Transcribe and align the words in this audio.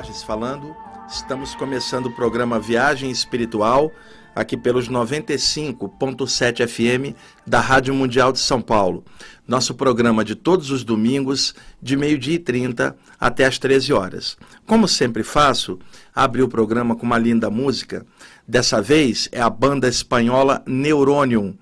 Borges 0.00 0.22
falando. 0.22 0.74
Estamos 1.10 1.54
começando 1.54 2.06
o 2.06 2.10
programa 2.10 2.58
Viagem 2.58 3.10
Espiritual, 3.10 3.92
aqui 4.34 4.56
pelos 4.56 4.88
95.7 4.88 6.66
FM 6.66 7.14
da 7.46 7.60
Rádio 7.60 7.92
Mundial 7.92 8.32
de 8.32 8.38
São 8.38 8.62
Paulo. 8.62 9.04
Nosso 9.46 9.74
programa 9.74 10.24
de 10.24 10.34
todos 10.34 10.70
os 10.70 10.84
domingos, 10.84 11.54
de 11.82 11.98
meio-dia 11.98 12.36
e 12.36 12.38
30 12.38 12.96
até 13.20 13.44
as 13.44 13.58
13 13.58 13.92
horas. 13.92 14.38
Como 14.66 14.88
sempre 14.88 15.22
faço, 15.22 15.78
abri 16.14 16.42
o 16.42 16.48
programa 16.48 16.96
com 16.96 17.04
uma 17.04 17.18
linda 17.18 17.50
música. 17.50 18.06
Dessa 18.48 18.80
vez 18.80 19.28
é 19.32 19.42
a 19.42 19.50
banda 19.50 19.86
espanhola 19.86 20.62
Neuronium. 20.66 21.54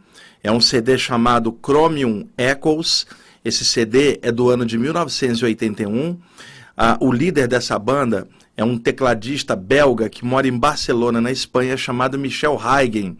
É 0.44 0.52
um 0.52 0.60
CD 0.60 0.96
chamado 0.96 1.58
Chromium 1.60 2.28
Echoes. 2.38 3.04
Esse 3.44 3.64
CD 3.64 4.20
é 4.22 4.30
do 4.30 4.48
ano 4.48 4.64
de 4.64 4.78
1981 4.78 6.16
ah, 6.80 6.96
o 7.00 7.10
líder 7.10 7.48
dessa 7.48 7.76
banda 7.76 8.28
é 8.56 8.62
um 8.62 8.78
tecladista 8.78 9.56
belga 9.56 10.08
que 10.08 10.24
mora 10.24 10.46
em 10.46 10.56
Barcelona, 10.56 11.20
na 11.20 11.32
Espanha, 11.32 11.76
chamado 11.76 12.16
Michel 12.16 12.56
Huygen. 12.56 13.18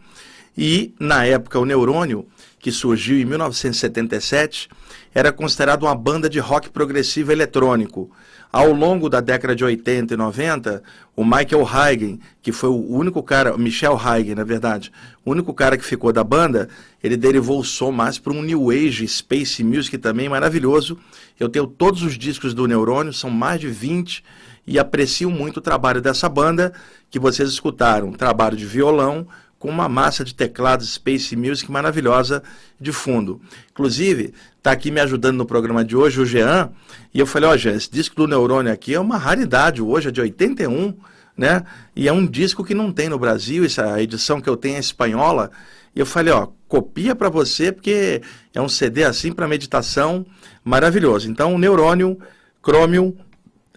E, 0.56 0.94
na 1.00 1.24
época, 1.24 1.58
o 1.58 1.64
Neurônio, 1.64 2.24
que 2.60 2.70
surgiu 2.70 3.18
em 3.18 3.24
1977, 3.24 4.68
era 5.12 5.32
considerado 5.32 5.82
uma 5.82 5.94
banda 5.96 6.30
de 6.30 6.38
rock 6.38 6.70
progressivo 6.70 7.32
eletrônico. 7.32 8.08
Ao 8.52 8.72
longo 8.72 9.08
da 9.10 9.20
década 9.20 9.56
de 9.56 9.64
80 9.64 10.14
e 10.14 10.16
90, 10.16 10.82
o 11.14 11.24
Michael 11.24 11.64
Huygen, 11.64 12.20
que 12.40 12.52
foi 12.52 12.70
o 12.70 12.96
único 12.96 13.22
cara, 13.22 13.58
Michel 13.58 13.94
Huygen, 13.94 14.36
na 14.36 14.44
verdade, 14.44 14.92
o 15.24 15.32
único 15.32 15.52
cara 15.52 15.76
que 15.76 15.84
ficou 15.84 16.12
da 16.12 16.22
banda, 16.24 16.68
ele 17.02 17.16
derivou 17.16 17.60
o 17.60 17.64
som 17.64 17.90
mais 17.90 18.18
para 18.18 18.32
um 18.32 18.40
New 18.40 18.70
Age, 18.70 19.06
Space 19.06 19.62
Music 19.62 19.98
também 19.98 20.28
maravilhoso. 20.28 20.96
Eu 21.38 21.48
tenho 21.48 21.66
todos 21.66 22.02
os 22.02 22.18
discos 22.18 22.52
do 22.52 22.66
Neurônio, 22.66 23.12
são 23.12 23.30
mais 23.30 23.60
de 23.60 23.68
20, 23.68 24.24
e 24.66 24.78
aprecio 24.78 25.30
muito 25.30 25.58
o 25.58 25.62
trabalho 25.62 26.00
dessa 26.00 26.28
banda 26.28 26.72
que 27.10 27.18
vocês 27.18 27.48
escutaram. 27.48 28.12
Trabalho 28.12 28.56
de 28.56 28.66
violão, 28.66 29.26
com 29.58 29.68
uma 29.68 29.88
massa 29.88 30.24
de 30.24 30.34
teclados 30.34 30.94
Space 30.94 31.34
Music 31.34 31.70
maravilhosa 31.70 32.42
de 32.80 32.92
fundo. 32.92 33.40
Inclusive, 33.70 34.32
está 34.56 34.72
aqui 34.72 34.90
me 34.90 35.00
ajudando 35.00 35.36
no 35.36 35.46
programa 35.46 35.84
de 35.84 35.96
hoje 35.96 36.20
o 36.20 36.26
Jean, 36.26 36.70
e 37.12 37.18
eu 37.18 37.26
falei, 37.26 37.48
ó, 37.48 37.54
oh, 37.54 37.56
Jean, 37.56 37.74
esse 37.74 37.90
disco 37.90 38.14
do 38.14 38.26
Neurônio 38.26 38.72
aqui 38.72 38.94
é 38.94 39.00
uma 39.00 39.16
raridade 39.16 39.82
hoje, 39.82 40.08
é 40.08 40.10
de 40.10 40.20
81, 40.20 40.94
né? 41.36 41.64
E 41.94 42.08
é 42.08 42.12
um 42.12 42.26
disco 42.26 42.64
que 42.64 42.74
não 42.74 42.92
tem 42.92 43.08
no 43.08 43.18
Brasil, 43.18 43.64
essa 43.64 44.00
edição 44.00 44.40
que 44.40 44.48
eu 44.48 44.56
tenho 44.56 44.76
é 44.76 44.80
espanhola. 44.80 45.50
E 45.94 46.00
eu 46.00 46.06
falei, 46.06 46.32
ó, 46.32 46.48
copia 46.68 47.14
para 47.14 47.28
você, 47.28 47.72
porque 47.72 48.22
é 48.54 48.60
um 48.60 48.68
CD 48.68 49.04
assim 49.04 49.32
para 49.32 49.48
meditação 49.48 50.26
maravilhoso. 50.68 51.30
Então, 51.30 51.58
Neurônio 51.58 52.18
Chromium 52.62 53.16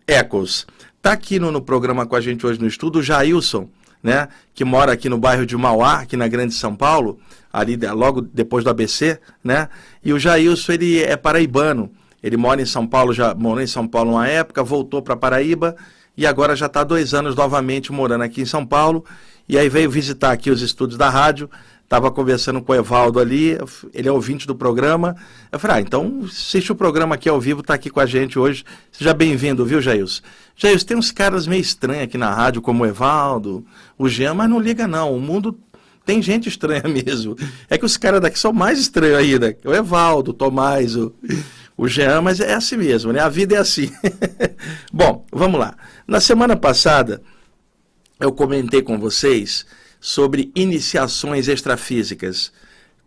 Echoes. 0.07 0.67
Tá 1.01 1.13
aqui 1.13 1.39
no, 1.39 1.51
no, 1.51 1.61
programa 1.61 2.05
com 2.05 2.15
a 2.15 2.21
gente 2.21 2.45
hoje 2.45 2.59
no 2.59 2.67
estudo 2.67 2.99
o 2.99 3.03
Jailson, 3.03 3.69
né? 4.03 4.27
Que 4.53 4.65
mora 4.65 4.91
aqui 4.91 5.07
no 5.07 5.17
bairro 5.17 5.45
de 5.45 5.55
Mauá, 5.55 6.01
aqui 6.01 6.17
na 6.17 6.27
Grande 6.27 6.53
São 6.53 6.75
Paulo, 6.75 7.17
ali 7.51 7.77
logo 7.77 8.21
depois 8.21 8.63
do 8.63 8.69
ABC, 8.69 9.19
né? 9.43 9.69
E 10.03 10.11
o 10.11 10.19
Jailson, 10.19 10.73
ele 10.73 11.01
é 11.01 11.15
paraibano. 11.15 11.89
Ele 12.21 12.38
mora 12.38 12.61
em 12.61 12.65
São 12.65 12.85
Paulo, 12.85 13.13
já 13.13 13.33
morou 13.33 13.63
em 13.63 13.67
São 13.67 13.88
Paulo 13.88 14.11
uma 14.11 14.27
época, 14.27 14.63
voltou 14.63 15.01
para 15.01 15.15
Paraíba 15.15 15.75
e 16.15 16.27
agora 16.27 16.55
já 16.55 16.67
está 16.67 16.83
dois 16.83 17.15
anos 17.15 17.35
novamente 17.35 17.91
morando 17.91 18.23
aqui 18.23 18.41
em 18.41 18.45
São 18.45 18.63
Paulo. 18.63 19.03
E 19.49 19.57
aí 19.57 19.67
veio 19.69 19.89
visitar 19.89 20.31
aqui 20.31 20.51
os 20.51 20.61
estúdios 20.61 20.99
da 20.99 21.09
rádio. 21.09 21.49
Estava 21.91 22.09
conversando 22.09 22.61
com 22.61 22.71
o 22.71 22.75
Evaldo 22.75 23.19
ali, 23.19 23.57
ele 23.93 24.07
é 24.07 24.11
ouvinte 24.13 24.47
do 24.47 24.55
programa. 24.55 25.13
Eu 25.51 25.59
falei, 25.59 25.75
ah, 25.75 25.81
então 25.81 26.21
assiste 26.23 26.71
o 26.71 26.75
programa 26.75 27.15
aqui 27.15 27.27
ao 27.27 27.38
vivo, 27.38 27.59
está 27.59 27.73
aqui 27.73 27.89
com 27.89 27.99
a 27.99 28.05
gente 28.05 28.39
hoje. 28.39 28.63
Seja 28.93 29.13
bem-vindo, 29.13 29.65
viu, 29.65 29.81
Jails? 29.81 30.23
Jails, 30.55 30.85
tem 30.85 30.95
uns 30.95 31.11
caras 31.11 31.45
meio 31.45 31.59
estranhos 31.59 32.05
aqui 32.05 32.17
na 32.17 32.33
rádio, 32.33 32.61
como 32.61 32.85
o 32.85 32.88
Evaldo, 32.88 33.65
o 33.97 34.07
Jean, 34.07 34.33
mas 34.33 34.49
não 34.49 34.57
liga 34.57 34.88
não, 34.88 35.13
o 35.13 35.19
mundo 35.19 35.59
tem 36.05 36.21
gente 36.21 36.47
estranha 36.47 36.83
mesmo. 36.88 37.35
É 37.69 37.77
que 37.77 37.85
os 37.85 37.97
caras 37.97 38.21
daqui 38.21 38.39
são 38.39 38.53
mais 38.53 38.79
estranhos 38.79 39.17
ainda. 39.17 39.57
O 39.65 39.73
Evaldo, 39.73 40.31
o 40.31 40.33
Tomás, 40.33 40.95
o, 40.95 41.13
o 41.75 41.89
Jean, 41.89 42.21
mas 42.21 42.39
é 42.39 42.53
assim 42.53 42.77
mesmo, 42.77 43.11
né? 43.11 43.19
A 43.19 43.27
vida 43.27 43.55
é 43.55 43.57
assim. 43.57 43.91
Bom, 44.93 45.25
vamos 45.29 45.59
lá. 45.59 45.75
Na 46.07 46.21
semana 46.21 46.55
passada, 46.55 47.21
eu 48.17 48.31
comentei 48.31 48.81
com 48.81 48.97
vocês 48.97 49.65
sobre 50.01 50.51
iniciações 50.53 51.48
extrafísicas. 51.48 52.51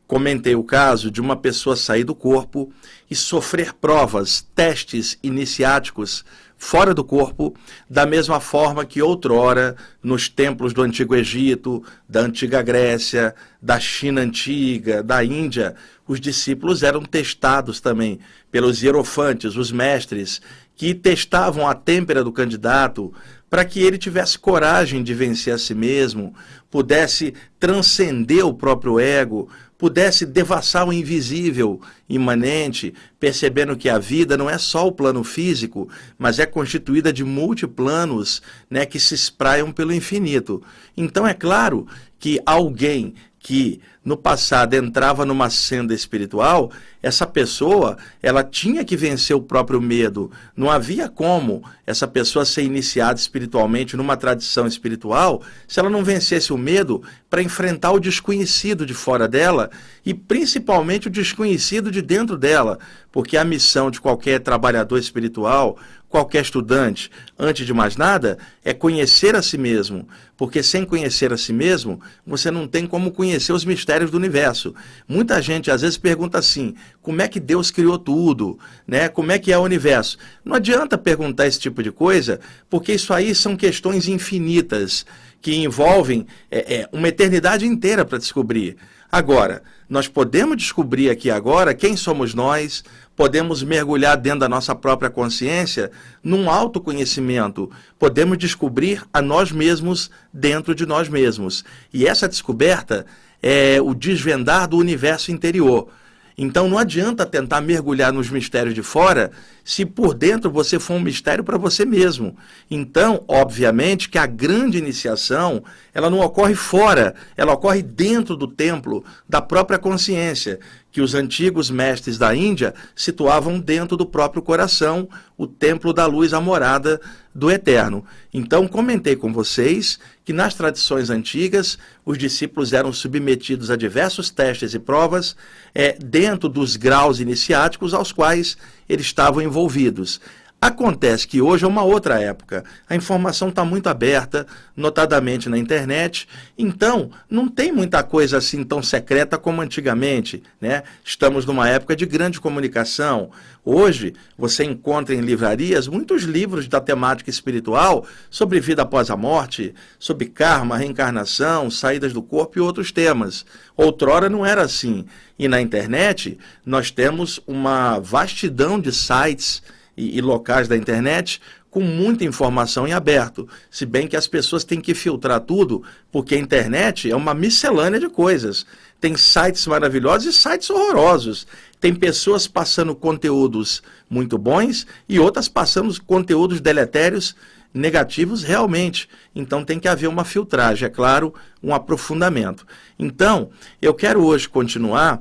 Comentei 0.06 0.55
o 0.55 0.62
caso 0.62 1.11
de 1.11 1.20
uma 1.20 1.37
pessoa 1.37 1.76
sair 1.76 2.05
do 2.05 2.14
corpo 2.14 2.73
e 3.11 3.17
sofrer 3.17 3.75
provas, 3.75 4.46
testes 4.55 5.19
iniciáticos 5.23 6.25
fora 6.56 6.94
do 6.94 7.05
corpo, 7.05 7.55
da 7.91 8.06
mesma 8.06 8.41
forma 8.41 8.87
que 8.87 9.02
outrora, 9.02 9.76
nos 10.02 10.29
templos 10.29 10.73
do 10.73 10.82
Antigo 10.82 11.14
Egito, 11.14 11.85
da 12.08 12.20
Antiga 12.20 12.62
Grécia, 12.62 13.35
da 13.61 13.79
China 13.79 14.23
Antiga, 14.23 15.02
da 15.02 15.23
Índia, 15.23 15.75
os 16.06 16.20
discípulos 16.20 16.82
eram 16.82 17.02
testados 17.02 17.81
também 17.81 18.19
pelos 18.50 18.82
hierofantes, 18.82 19.56
os 19.56 19.70
mestres, 19.70 20.41
que 20.76 20.94
testavam 20.94 21.69
a 21.69 21.75
têmpera 21.75 22.25
do 22.25 22.32
candidato 22.32 23.12
para 23.49 23.64
que 23.64 23.81
ele 23.81 23.99
tivesse 23.99 24.38
coragem 24.38 25.02
de 25.02 25.14
vencer 25.14 25.55
a 25.55 25.58
si 25.58 25.75
mesmo, 25.75 26.35
pudesse 26.70 27.35
transcender 27.58 28.44
o 28.44 28.55
próprio 28.55 28.99
ego, 28.99 29.49
pudesse 29.79 30.25
devassar 30.25 30.88
o 30.88 30.93
invisível 30.93 31.81
imanente, 32.08 32.94
percebendo 33.20 33.76
que 33.76 33.88
a 33.88 33.99
vida 33.99 34.37
não 34.37 34.49
é 34.49 34.58
só 34.58 34.87
o 34.87 34.93
plano 34.93 35.23
físico, 35.23 35.88
mas 36.19 36.38
é 36.38 36.46
constituída 36.46 37.12
de 37.12 37.25
multiplanos 37.25 38.41
né, 38.70 38.87
que 38.87 38.99
se 38.99 39.14
espraiam 39.14 39.70
pelo 39.73 39.93
infinito. 39.93 40.62
Então 40.96 41.26
é 41.26 41.35
claro 41.35 41.87
que 42.19 42.41
alguém 42.46 43.14
que 43.38 43.81
no 44.04 44.16
passado 44.16 44.74
entrava 44.74 45.24
numa 45.24 45.48
senda 45.48 45.94
espiritual, 45.94 46.70
essa 47.02 47.26
pessoa, 47.26 47.96
ela 48.22 48.42
tinha 48.42 48.84
que 48.84 48.96
vencer 48.96 49.34
o 49.34 49.40
próprio 49.40 49.80
medo. 49.80 50.30
Não 50.56 50.70
havia 50.70 51.08
como 51.08 51.62
essa 51.86 52.06
pessoa 52.06 52.44
ser 52.44 52.62
iniciada 52.62 53.18
espiritualmente 53.18 53.96
numa 53.96 54.16
tradição 54.16 54.66
espiritual 54.66 55.42
se 55.68 55.80
ela 55.80 55.90
não 55.90 56.04
vencesse 56.04 56.52
o 56.52 56.58
medo 56.58 57.02
para 57.28 57.42
enfrentar 57.42 57.92
o 57.92 58.00
desconhecido 58.00 58.86
de 58.86 58.94
fora 58.94 59.26
dela 59.28 59.70
e 60.04 60.12
principalmente 60.14 61.08
o 61.08 61.10
desconhecido 61.10 61.90
de 61.90 62.00
dentro 62.00 62.36
dela, 62.36 62.78
porque 63.12 63.36
a 63.36 63.44
missão 63.44 63.90
de 63.90 64.00
qualquer 64.00 64.40
trabalhador 64.40 64.98
espiritual, 64.98 65.78
qualquer 66.08 66.42
estudante, 66.42 67.10
antes 67.38 67.66
de 67.66 67.74
mais 67.74 67.96
nada, 67.96 68.38
é 68.64 68.72
conhecer 68.72 69.34
a 69.34 69.42
si 69.42 69.58
mesmo, 69.58 70.08
porque 70.36 70.62
sem 70.62 70.84
conhecer 70.84 71.32
a 71.32 71.36
si 71.36 71.52
mesmo, 71.52 72.00
você 72.26 72.50
não 72.50 72.68
tem 72.68 72.86
como 72.86 73.10
conhecer 73.10 73.52
os 73.52 73.64
mistérios 73.64 73.94
do 74.00 74.17
universo. 74.17 74.75
Muita 75.06 75.41
gente 75.41 75.70
às 75.70 75.82
vezes 75.82 75.96
pergunta 75.96 76.38
assim: 76.38 76.75
como 77.00 77.23
é 77.23 77.29
que 77.29 77.38
Deus 77.38 77.70
criou 77.70 77.99
tudo? 77.99 78.58
Né? 78.87 79.08
Como 79.08 79.32
é 79.32 79.38
que 79.38 79.52
é 79.52 79.58
o 79.58 79.62
universo? 79.62 80.19
Não 80.44 80.56
adianta 80.56 80.99
perguntar 80.99 81.46
esse 81.46 81.58
tipo 81.61 81.82
de 81.82 81.93
coisa, 81.93 82.41
porque 82.69 82.93
isso 82.93 83.12
aí 83.12 83.35
são 83.35 83.56
questões 83.56 84.08
infinitas 84.08 85.06
que 85.41 85.55
envolvem 85.55 86.26
é, 86.50 86.75
é, 86.75 86.88
uma 86.93 87.08
eternidade 87.08 87.67
inteira 87.67 88.05
para 88.05 88.19
descobrir. 88.19 88.76
Agora, 89.12 89.62
nós 89.88 90.08
podemos 90.08 90.56
descobrir 90.56 91.11
aqui 91.11 91.31
agora 91.31 91.75
quem 91.75 91.96
somos 91.96 92.35
nós, 92.35 92.82
podemos 93.14 93.62
mergulhar 93.62 94.17
dentro 94.17 94.41
da 94.41 94.49
nossa 94.49 94.75
própria 94.75 95.11
consciência 95.11 95.91
num 96.23 96.50
autoconhecimento, 96.50 97.70
podemos 97.99 98.38
descobrir 98.38 99.05
a 99.12 99.23
nós 99.23 99.52
mesmos 99.52 100.11
dentro 100.32 100.75
de 100.75 100.85
nós 100.85 101.08
mesmos. 101.08 101.64
E 101.93 102.06
essa 102.06 102.29
descoberta 102.29 103.06
é 103.46 103.79
o 103.79 103.93
desvendar 103.93 104.67
do 104.67 104.79
universo 104.79 105.31
interior. 105.31 105.88
Então 106.37 106.67
não 106.67 106.79
adianta 106.79 107.26
tentar 107.26 107.61
mergulhar 107.61 108.11
nos 108.11 108.31
mistérios 108.31 108.75
de 108.75 108.82
fora 108.82 109.31
se 109.62 109.85
por 109.85 110.14
dentro 110.14 110.50
você 110.50 110.79
for 110.79 110.94
um 110.94 111.00
mistério 111.00 111.44
para 111.44 111.58
você 111.58 111.85
mesmo. 111.85 112.35
Então, 112.70 113.23
obviamente 113.29 114.08
que 114.08 114.17
a 114.17 114.25
grande 114.25 114.79
iniciação, 114.79 115.62
ela 115.93 116.08
não 116.08 116.20
ocorre 116.20 116.55
fora, 116.55 117.14
ela 117.37 117.52
ocorre 117.52 117.82
dentro 117.82 118.35
do 118.35 118.49
templo 118.49 119.05
da 119.29 119.43
própria 119.43 119.79
consciência, 119.79 120.58
que 120.94 121.00
os 121.00 121.12
antigos 121.12 121.73
mestres 121.73 122.17
da 122.17 122.37
Índia 122.37 122.73
situavam 122.94 123.58
dentro 123.58 123.96
do 123.96 124.06
próprio 124.06 124.41
coração, 124.41 125.08
o 125.37 125.44
templo 125.44 125.93
da 125.93 126.06
luz, 126.06 126.32
a 126.32 126.41
morada 126.41 127.00
do 127.35 127.50
eterno. 127.50 128.05
Então, 128.32 128.69
comentei 128.69 129.17
com 129.17 129.32
vocês 129.32 129.99
que 130.25 130.32
nas 130.32 130.55
tradições 130.55 131.11
antigas, 131.11 131.76
os 132.05 132.17
discípulos 132.17 132.73
eram 132.73 132.93
submetidos 132.93 133.73
a 133.73 133.76
diversos 133.76 134.31
testes 134.31 134.73
e 134.73 134.79
provas 134.79 135.35
é, 135.75 135.98
dentro 135.98 136.48
dos 136.48 136.77
graus 136.77 137.19
iniciáticos 137.19 137.93
aos 137.93 138.13
quais 138.13 138.56
eles 138.89 139.06
estavam 139.06 139.43
envolvidos. 139.43 140.20
Acontece 140.64 141.28
que 141.28 141.42
hoje 141.42 141.66
é 141.66 141.68
uma 141.68 141.82
outra 141.82 142.18
época. 142.18 142.64
A 142.88 142.96
informação 142.96 143.50
está 143.50 143.66
muito 143.66 143.86
aberta, 143.86 144.46
notadamente 144.74 145.46
na 145.46 145.58
internet. 145.58 146.26
Então, 146.56 147.10
não 147.28 147.48
tem 147.48 147.70
muita 147.70 148.02
coisa 148.02 148.38
assim 148.38 148.64
tão 148.64 148.82
secreta 148.82 149.36
como 149.36 149.60
antigamente. 149.60 150.42
Né? 150.58 150.82
Estamos 151.04 151.44
numa 151.44 151.68
época 151.68 151.94
de 151.94 152.06
grande 152.06 152.40
comunicação. 152.40 153.30
Hoje, 153.62 154.14
você 154.38 154.64
encontra 154.64 155.14
em 155.14 155.20
livrarias 155.20 155.86
muitos 155.86 156.22
livros 156.22 156.66
da 156.66 156.80
temática 156.80 157.28
espiritual 157.28 158.06
sobre 158.30 158.58
vida 158.58 158.80
após 158.80 159.10
a 159.10 159.16
morte, 159.18 159.74
sobre 159.98 160.30
karma, 160.30 160.78
reencarnação, 160.78 161.70
saídas 161.70 162.14
do 162.14 162.22
corpo 162.22 162.56
e 162.58 162.62
outros 162.62 162.90
temas. 162.90 163.44
Outrora 163.76 164.30
não 164.30 164.46
era 164.46 164.62
assim. 164.62 165.04
E 165.38 165.46
na 165.46 165.60
internet, 165.60 166.38
nós 166.64 166.90
temos 166.90 167.38
uma 167.46 167.98
vastidão 167.98 168.80
de 168.80 168.90
sites 168.92 169.62
e, 169.96 170.19
e 170.19 170.20
locais 170.20 170.69
da 170.69 170.77
internet 170.77 171.41
com 171.70 171.81
muita 171.81 172.24
informação 172.24 172.86
em 172.86 172.93
aberto. 172.93 173.48
Se 173.69 173.84
bem 173.84 174.06
que 174.06 174.17
as 174.17 174.29
pessoas 174.29 174.63
têm 174.63 174.81
que 174.81 174.94
filtrar 174.94 175.41
tudo, 175.41 175.82
porque 176.13 176.36
a 176.36 176.39
internet 176.39 177.10
é 177.10 177.17
uma 177.17 177.34
miscelânea 177.34 177.98
de 177.98 178.08
coisas. 178.08 178.65
Tem 179.01 179.17
sites 179.17 179.67
maravilhosos 179.67 180.32
e 180.32 180.39
sites 180.39 180.70
horrorosos. 180.70 181.48
Tem 181.81 181.93
pessoas 181.93 182.46
passando 182.46 182.94
conteúdos 182.94 183.82
muito 184.08 184.39
bons 184.39 184.86
e 185.08 185.19
outras 185.19 185.48
passando 185.48 186.01
conteúdos 186.05 186.60
deletérios 186.60 187.34
negativos 187.74 188.44
realmente. 188.44 189.08
Então 189.34 189.65
tem 189.65 189.81
que 189.81 189.89
haver 189.89 190.06
uma 190.06 190.24
filtragem, 190.24 190.86
é 190.86 190.89
claro, 190.89 191.34
um 191.60 191.74
aprofundamento. 191.74 192.65
Então, 192.96 193.51
eu 193.82 193.93
quero 193.93 194.24
hoje 194.24 194.48
continuar 194.48 195.20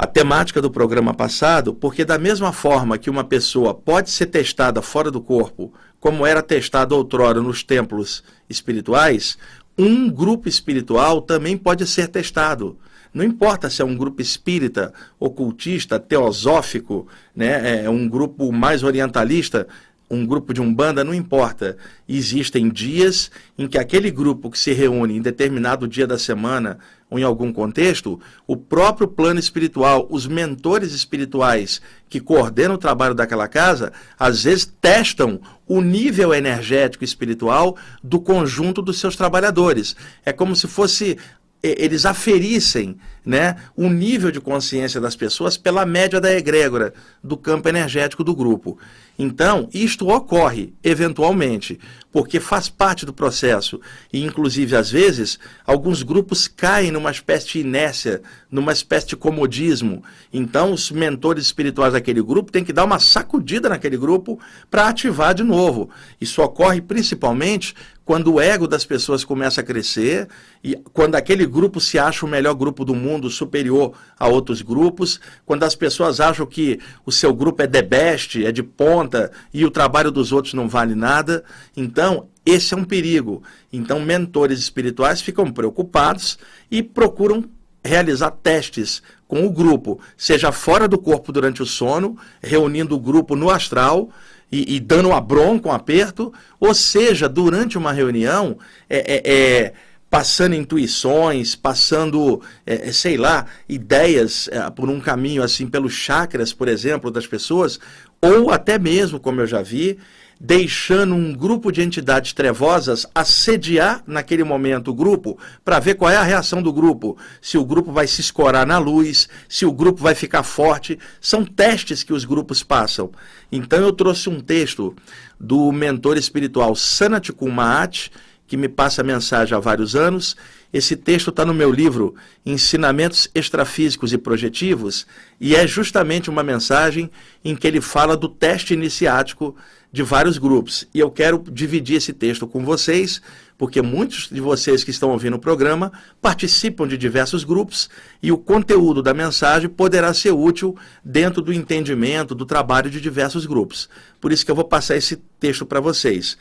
a 0.00 0.06
temática 0.06 0.62
do 0.62 0.70
programa 0.70 1.12
passado, 1.12 1.74
porque 1.74 2.06
da 2.06 2.18
mesma 2.18 2.54
forma 2.54 2.96
que 2.96 3.10
uma 3.10 3.22
pessoa 3.22 3.74
pode 3.74 4.08
ser 4.10 4.24
testada 4.24 4.80
fora 4.80 5.10
do 5.10 5.20
corpo, 5.20 5.74
como 6.00 6.24
era 6.24 6.42
testada 6.42 6.94
outrora 6.94 7.42
nos 7.42 7.62
templos 7.62 8.24
espirituais, 8.48 9.36
um 9.76 10.08
grupo 10.08 10.48
espiritual 10.48 11.20
também 11.20 11.54
pode 11.54 11.86
ser 11.86 12.08
testado. 12.08 12.78
Não 13.12 13.22
importa 13.22 13.68
se 13.68 13.82
é 13.82 13.84
um 13.84 13.94
grupo 13.94 14.22
espírita, 14.22 14.90
ocultista, 15.18 16.00
teosófico, 16.00 17.06
né, 17.36 17.84
é 17.84 17.90
um 17.90 18.08
grupo 18.08 18.50
mais 18.50 18.82
orientalista, 18.82 19.68
um 20.10 20.24
grupo 20.24 20.54
de 20.54 20.62
umbanda, 20.62 21.04
não 21.04 21.12
importa. 21.12 21.76
Existem 22.08 22.70
dias 22.70 23.30
em 23.58 23.68
que 23.68 23.76
aquele 23.76 24.10
grupo 24.10 24.50
que 24.50 24.58
se 24.58 24.72
reúne 24.72 25.18
em 25.18 25.20
determinado 25.20 25.86
dia 25.86 26.06
da 26.06 26.18
semana 26.18 26.78
ou 27.10 27.18
em 27.18 27.22
algum 27.24 27.52
contexto, 27.52 28.20
o 28.46 28.56
próprio 28.56 29.08
plano 29.08 29.40
espiritual, 29.40 30.06
os 30.08 30.26
mentores 30.26 30.92
espirituais 30.92 31.82
que 32.08 32.20
coordenam 32.20 32.76
o 32.76 32.78
trabalho 32.78 33.14
daquela 33.14 33.48
casa, 33.48 33.92
às 34.18 34.44
vezes 34.44 34.72
testam 34.80 35.40
o 35.66 35.80
nível 35.80 36.32
energético 36.32 37.04
espiritual 37.04 37.76
do 38.02 38.20
conjunto 38.20 38.80
dos 38.80 38.98
seus 38.98 39.16
trabalhadores. 39.16 39.96
É 40.24 40.32
como 40.32 40.54
se 40.54 40.68
fosse 40.68 41.18
eles 41.62 42.06
aferissem 42.06 42.96
né, 43.24 43.56
o 43.76 43.88
nível 43.88 44.30
de 44.30 44.40
consciência 44.40 45.00
das 45.00 45.14
pessoas 45.14 45.56
pela 45.56 45.84
média 45.84 46.20
da 46.20 46.32
egrégora 46.32 46.92
do 47.22 47.36
campo 47.36 47.68
energético 47.68 48.24
do 48.24 48.34
grupo. 48.34 48.78
Então, 49.22 49.68
isto 49.74 50.08
ocorre 50.08 50.72
eventualmente, 50.82 51.78
porque 52.10 52.40
faz 52.40 52.70
parte 52.70 53.04
do 53.04 53.12
processo. 53.12 53.78
E, 54.10 54.24
inclusive, 54.24 54.74
às 54.74 54.90
vezes, 54.90 55.38
alguns 55.66 56.02
grupos 56.02 56.48
caem 56.48 56.90
numa 56.90 57.10
espécie 57.10 57.48
de 57.48 57.60
inércia, 57.60 58.22
numa 58.50 58.72
espécie 58.72 59.08
de 59.08 59.16
comodismo. 59.16 60.02
Então, 60.32 60.72
os 60.72 60.90
mentores 60.90 61.44
espirituais 61.44 61.92
daquele 61.92 62.22
grupo 62.22 62.50
têm 62.50 62.64
que 62.64 62.72
dar 62.72 62.84
uma 62.84 62.98
sacudida 62.98 63.68
naquele 63.68 63.98
grupo 63.98 64.40
para 64.70 64.88
ativar 64.88 65.34
de 65.34 65.42
novo. 65.42 65.90
Isso 66.18 66.40
ocorre 66.42 66.80
principalmente 66.80 67.74
quando 68.10 68.32
o 68.32 68.40
ego 68.40 68.66
das 68.66 68.84
pessoas 68.84 69.22
começa 69.22 69.60
a 69.60 69.64
crescer 69.64 70.28
e 70.64 70.74
quando 70.92 71.14
aquele 71.14 71.46
grupo 71.46 71.78
se 71.78 71.98
acha 71.98 72.26
o 72.26 72.28
melhor 72.28 72.54
grupo 72.54 72.84
do 72.84 72.94
mundo, 72.94 73.19
superior 73.28 73.92
a 74.18 74.28
outros 74.28 74.62
grupos, 74.62 75.20
quando 75.44 75.64
as 75.64 75.74
pessoas 75.74 76.20
acham 76.20 76.46
que 76.46 76.78
o 77.04 77.12
seu 77.12 77.34
grupo 77.34 77.62
é 77.62 77.66
the 77.66 77.82
best, 77.82 78.42
é 78.44 78.52
de 78.52 78.62
ponta 78.62 79.30
e 79.52 79.64
o 79.66 79.70
trabalho 79.70 80.10
dos 80.10 80.32
outros 80.32 80.54
não 80.54 80.68
vale 80.68 80.94
nada, 80.94 81.44
então 81.76 82.28
esse 82.46 82.72
é 82.72 82.76
um 82.76 82.84
perigo. 82.84 83.42
Então 83.72 84.00
mentores 84.00 84.58
espirituais 84.60 85.20
ficam 85.20 85.52
preocupados 85.52 86.38
e 86.70 86.82
procuram 86.82 87.44
realizar 87.84 88.30
testes 88.30 89.02
com 89.26 89.46
o 89.46 89.50
grupo, 89.50 90.00
seja 90.16 90.52
fora 90.52 90.88
do 90.88 90.98
corpo 90.98 91.32
durante 91.32 91.62
o 91.62 91.66
sono, 91.66 92.16
reunindo 92.42 92.94
o 92.94 93.00
grupo 93.00 93.36
no 93.36 93.48
astral 93.48 94.10
e, 94.50 94.76
e 94.76 94.80
dando 94.80 95.10
uma 95.10 95.20
bronca, 95.20 95.68
um 95.68 95.72
aperto, 95.72 96.32
ou 96.58 96.74
seja, 96.74 97.28
durante 97.28 97.78
uma 97.78 97.92
reunião, 97.92 98.58
é, 98.88 98.98
é, 98.98 99.32
é 99.32 99.72
passando 100.10 100.56
intuições, 100.56 101.54
passando, 101.54 102.42
é, 102.66 102.88
é 102.88 102.92
sei 102.92 103.16
lá, 103.16 103.46
ideias 103.68 104.48
é, 104.48 104.68
por 104.68 104.90
um 104.90 105.00
caminho 105.00 105.42
assim, 105.42 105.68
pelos 105.68 105.92
chakras, 105.92 106.52
por 106.52 106.66
exemplo, 106.66 107.10
das 107.10 107.28
pessoas, 107.28 107.78
ou 108.20 108.50
até 108.50 108.78
mesmo, 108.78 109.20
como 109.20 109.40
eu 109.40 109.46
já 109.46 109.62
vi, 109.62 109.96
deixando 110.42 111.14
um 111.14 111.34
grupo 111.34 111.70
de 111.70 111.82
entidades 111.82 112.32
trevosas 112.32 113.06
assediar 113.14 114.02
naquele 114.06 114.42
momento 114.42 114.90
o 114.90 114.94
grupo 114.94 115.38
para 115.62 115.78
ver 115.78 115.94
qual 115.94 116.10
é 116.10 116.16
a 116.16 116.22
reação 116.22 116.62
do 116.62 116.72
grupo, 116.72 117.16
se 117.42 117.58
o 117.58 117.64
grupo 117.64 117.92
vai 117.92 118.06
se 118.06 118.22
escorar 118.22 118.66
na 118.66 118.78
luz, 118.78 119.28
se 119.46 119.66
o 119.66 119.72
grupo 119.72 120.02
vai 120.02 120.14
ficar 120.14 120.42
forte. 120.42 120.98
São 121.20 121.44
testes 121.44 122.02
que 122.02 122.14
os 122.14 122.24
grupos 122.24 122.62
passam. 122.62 123.10
Então 123.52 123.80
eu 123.80 123.92
trouxe 123.92 124.30
um 124.30 124.40
texto 124.40 124.96
do 125.38 125.70
mentor 125.70 126.16
espiritual 126.16 126.74
Sanat 126.74 127.30
Kumaat, 127.32 128.10
que 128.50 128.56
me 128.56 128.68
passa 128.68 129.00
a 129.00 129.04
mensagem 129.04 129.56
há 129.56 129.60
vários 129.60 129.94
anos. 129.94 130.36
Esse 130.72 130.96
texto 130.96 131.30
está 131.30 131.44
no 131.44 131.54
meu 131.54 131.70
livro 131.70 132.16
Ensinamentos 132.44 133.30
Extrafísicos 133.32 134.12
e 134.12 134.18
Projetivos 134.18 135.06
e 135.40 135.54
é 135.54 135.68
justamente 135.68 136.28
uma 136.28 136.42
mensagem 136.42 137.12
em 137.44 137.54
que 137.54 137.64
ele 137.64 137.80
fala 137.80 138.16
do 138.16 138.28
teste 138.28 138.74
iniciático 138.74 139.54
de 139.92 140.02
vários 140.02 140.36
grupos. 140.36 140.84
E 140.92 140.98
eu 140.98 141.12
quero 141.12 141.44
dividir 141.48 141.98
esse 141.98 142.12
texto 142.12 142.44
com 142.44 142.64
vocês, 142.64 143.22
porque 143.56 143.80
muitos 143.80 144.28
de 144.28 144.40
vocês 144.40 144.82
que 144.82 144.90
estão 144.90 145.10
ouvindo 145.10 145.36
o 145.36 145.40
programa 145.40 145.92
participam 146.20 146.88
de 146.88 146.98
diversos 146.98 147.44
grupos 147.44 147.88
e 148.20 148.32
o 148.32 148.38
conteúdo 148.38 149.00
da 149.00 149.14
mensagem 149.14 149.68
poderá 149.68 150.12
ser 150.12 150.32
útil 150.32 150.76
dentro 151.04 151.40
do 151.40 151.52
entendimento 151.52 152.34
do 152.34 152.44
trabalho 152.44 152.90
de 152.90 153.00
diversos 153.00 153.46
grupos. 153.46 153.88
Por 154.20 154.32
isso 154.32 154.44
que 154.44 154.50
eu 154.50 154.56
vou 154.56 154.64
passar 154.64 154.96
esse 154.96 155.14
texto 155.38 155.64
para 155.64 155.78
vocês. 155.78 156.36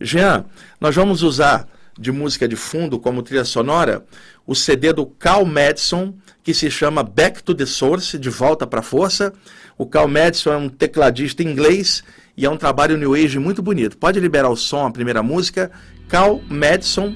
Jean, 0.00 0.44
nós 0.80 0.94
vamos 0.94 1.22
usar 1.22 1.68
de 1.98 2.10
música 2.10 2.48
de 2.48 2.56
fundo 2.56 2.98
como 2.98 3.22
trilha 3.22 3.44
sonora 3.44 4.04
o 4.46 4.54
CD 4.54 4.92
do 4.92 5.06
Carl 5.06 5.44
Madison, 5.46 6.14
que 6.42 6.52
se 6.52 6.70
chama 6.70 7.02
Back 7.02 7.42
to 7.42 7.54
the 7.54 7.64
Source, 7.64 8.18
De 8.18 8.28
Volta 8.28 8.66
para 8.66 8.80
a 8.80 8.82
Força. 8.82 9.32
O 9.78 9.86
Carl 9.86 10.08
Madison 10.08 10.52
é 10.52 10.56
um 10.56 10.68
tecladista 10.68 11.42
inglês 11.42 12.04
e 12.36 12.44
é 12.44 12.50
um 12.50 12.56
trabalho 12.56 12.98
New 12.98 13.14
Age 13.14 13.38
muito 13.38 13.62
bonito. 13.62 13.96
Pode 13.96 14.20
liberar 14.20 14.50
o 14.50 14.56
som, 14.56 14.86
a 14.86 14.90
primeira 14.90 15.22
música, 15.22 15.70
Carl 16.08 16.42
Madison, 16.48 17.14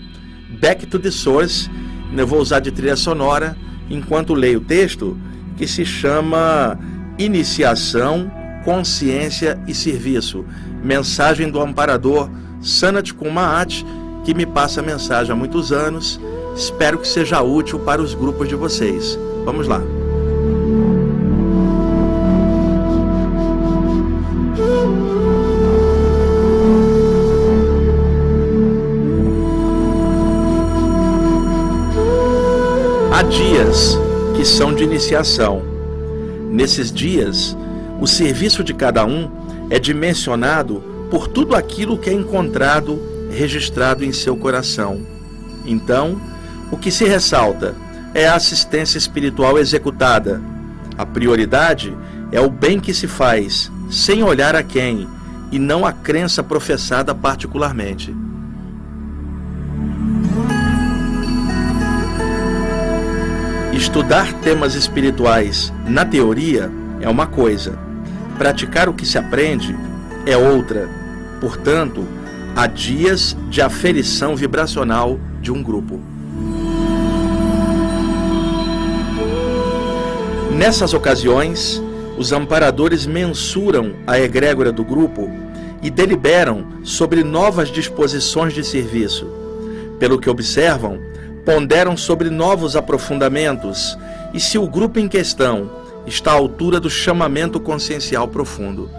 Back 0.61 0.87
to 0.87 0.99
the 0.99 1.11
Source. 1.11 1.69
Eu 2.17 2.27
vou 2.27 2.41
usar 2.41 2.61
de 2.61 2.71
trilha 2.71 2.97
sonora 2.97 3.57
enquanto 3.91 4.33
leio 4.33 4.61
o 4.61 4.65
texto, 4.65 5.19
que 5.57 5.67
se 5.67 5.85
chama 5.85 6.79
Iniciação, 7.19 8.31
Consciência 8.65 9.61
e 9.67 9.75
Serviço. 9.75 10.47
Mensagem 10.83 11.51
do 11.51 11.61
Amparador 11.61 12.31
Sanat 12.61 13.13
Kumaat, 13.13 13.85
que 14.25 14.35
me 14.35 14.45
passa 14.45 14.81
a 14.81 14.83
mensagem 14.83 15.33
há 15.33 15.37
muitos 15.37 15.73
anos. 15.73 16.21
Espero 16.57 16.99
que 16.99 17.09
seja 17.09 17.41
útil 17.41 17.79
para 17.79 18.03
os 18.03 18.15
grupos 18.15 18.49
de 18.49 18.55
vocês. 18.55 19.19
Vamos 19.45 19.67
lá. 19.67 19.81
Há 33.13 33.23
dias 33.23 33.99
que 34.37 34.45
são 34.45 34.75
de 34.75 34.85
iniciação. 34.85 35.63
Nesses 36.51 36.93
dias, 36.93 37.57
o 38.01 38.07
serviço 38.07 38.63
de 38.63 38.75
cada 38.75 39.05
um 39.05 39.31
é 39.71 39.79
dimensionado 39.79 40.98
por 41.11 41.29
tudo 41.29 41.55
aquilo 41.55 41.99
que 41.99 42.11
é 42.11 42.13
encontrado 42.13 43.01
registrado 43.31 44.05
em 44.05 44.13
seu 44.13 44.37
coração. 44.37 45.01
Então, 45.65 46.21
o 46.71 46.77
que 46.77 46.91
se 46.91 47.05
ressalta 47.05 47.75
é 48.15 48.27
a 48.27 48.35
assistência 48.35 48.99
espiritual 48.99 49.59
executada. 49.59 50.41
A 50.97 51.07
prioridade 51.07 51.97
é 52.33 52.41
o 52.41 52.51
bem 52.51 52.81
que 52.81 52.93
se 52.93 53.07
faz, 53.07 53.71
sem 53.91 54.23
olhar 54.23 54.55
a 54.55 54.63
quem, 54.63 55.09
e 55.51 55.59
não 55.59 55.87
a 55.87 55.93
crença 55.93 56.43
professada 56.43 57.15
particularmente. 57.15 58.15
Estudar 63.73 64.33
temas 64.41 64.75
espirituais 64.75 65.73
na 65.87 66.05
teoria 66.05 66.71
é 67.01 67.09
uma 67.09 67.27
coisa, 67.27 67.79
praticar 68.37 68.89
o 68.89 68.93
que 68.93 69.07
se 69.07 69.17
aprende 69.17 69.75
é 70.27 70.37
outra. 70.37 70.98
Portanto, 71.41 72.07
há 72.57 72.67
dias 72.67 73.37
de 73.49 73.61
aferição 73.63 74.35
vibracional 74.35 75.19
de 75.41 75.53
um 75.53 75.63
grupo. 75.63 76.01
Nessas 80.53 80.93
ocasiões, 80.93 81.81
os 82.17 82.33
amparadores 82.33 83.07
mensuram 83.07 83.95
a 84.05 84.19
egrégora 84.19 84.73
do 84.73 84.85
grupo 84.85 85.31
e 85.81 85.89
deliberam 85.89 86.67
sobre 86.83 87.23
novas 87.23 87.69
disposições 87.69 88.53
de 88.53 88.65
serviço. 88.65 89.29
Pelo 90.01 90.19
que 90.19 90.29
observam, 90.29 90.99
ponderam 91.45 91.97
sobre 91.97 92.29
novos 92.29 92.75
aprofundamentos 92.75 93.97
e 94.35 94.41
se 94.41 94.59
o 94.59 94.67
grupo 94.67 94.99
em 94.99 95.07
questão 95.07 95.71
está 96.07 96.33
à 96.33 96.35
altura 96.35 96.81
do 96.81 96.91
chamamento 96.91 97.61
consciencial 97.61 98.27
profundo. 98.27 98.91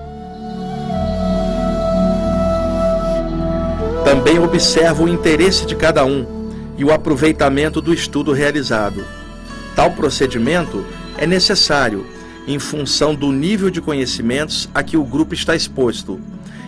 Também 4.09 4.39
observa 4.39 5.03
o 5.03 5.07
interesse 5.07 5.67
de 5.67 5.75
cada 5.75 6.03
um 6.03 6.25
e 6.75 6.83
o 6.83 6.91
aproveitamento 6.91 7.79
do 7.79 7.93
estudo 7.93 8.31
realizado. 8.31 9.05
Tal 9.75 9.91
procedimento 9.91 10.83
é 11.15 11.27
necessário 11.27 12.03
em 12.47 12.57
função 12.57 13.13
do 13.13 13.31
nível 13.31 13.69
de 13.69 13.79
conhecimentos 13.79 14.67
a 14.73 14.81
que 14.81 14.97
o 14.97 15.03
grupo 15.03 15.35
está 15.35 15.55
exposto. 15.55 16.19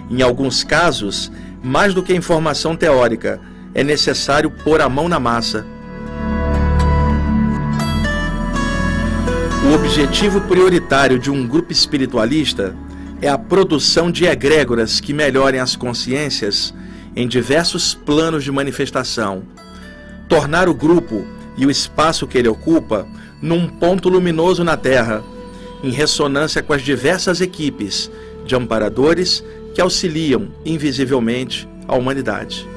Em 0.07 0.21
alguns 0.21 0.63
casos, 0.63 1.31
mais 1.63 1.95
do 1.95 2.03
que 2.03 2.13
informação 2.13 2.75
teórica, 2.75 3.41
é 3.73 3.83
necessário 3.83 4.51
pôr 4.51 4.79
a 4.79 4.87
mão 4.87 5.09
na 5.09 5.19
massa. 5.19 5.65
O 9.67 9.73
objetivo 9.73 10.41
prioritário 10.41 11.17
de 11.17 11.31
um 11.31 11.47
grupo 11.47 11.71
espiritualista 11.71 12.75
é 13.19 13.27
a 13.27 13.37
produção 13.39 14.11
de 14.11 14.25
egrégoras 14.25 14.99
que 14.99 15.11
melhorem 15.11 15.59
as 15.59 15.75
consciências 15.75 16.71
em 17.15 17.27
diversos 17.27 17.93
planos 17.93 18.43
de 18.43 18.51
manifestação. 18.51 19.43
Tornar 20.27 20.69
o 20.69 20.73
grupo 20.73 21.25
e 21.57 21.65
o 21.65 21.71
espaço 21.71 22.27
que 22.27 22.37
ele 22.37 22.47
ocupa 22.47 23.05
num 23.41 23.67
ponto 23.67 24.07
luminoso 24.07 24.63
na 24.63 24.77
Terra, 24.77 25.23
em 25.83 25.89
ressonância 25.89 26.61
com 26.61 26.73
as 26.73 26.81
diversas 26.81 27.41
equipes 27.41 28.09
de 28.45 28.55
amparadores 28.55 29.43
que 29.73 29.81
auxiliam 29.81 30.49
invisivelmente 30.65 31.67
a 31.87 31.95
humanidade. 31.95 32.67